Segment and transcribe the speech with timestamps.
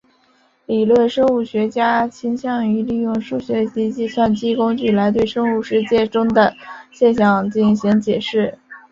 [0.65, 6.51] 理论生物学家倾向于利用数学及计算机工具来对生物世界中的
[6.91, 8.57] 现象进行解释。